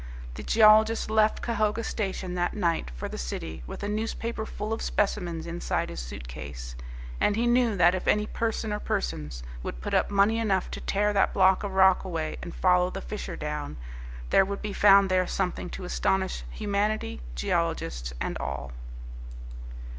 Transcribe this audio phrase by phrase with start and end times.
[0.33, 4.81] The geologist left Cahoga station that night for the City with a newspaper full of
[4.81, 6.75] specimens inside his suit case,
[7.19, 10.81] and he knew that if any person or persons would put up money enough to
[10.81, 13.77] tear that block of rock away and follow the fissure down,
[14.31, 18.71] there would be found there something to astonish humanity, geologists and all.